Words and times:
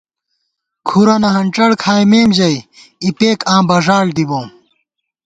کُھرَنہ 0.87 1.29
ہنڄڑ 1.35 1.69
کھائیمېم 1.83 2.29
ژَئی، 2.37 2.57
اِپېک 3.05 3.39
آں 3.53 3.61
بݫاڑ 3.69 4.05
دِی 4.15 4.23
بوم 4.29 4.47